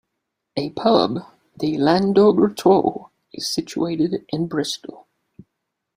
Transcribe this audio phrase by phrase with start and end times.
[0.57, 1.19] A pub,
[1.57, 5.05] the Llandoger Trow is situated in Bristol.